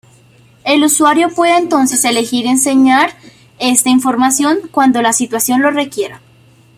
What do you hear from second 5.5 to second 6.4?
lo requiera.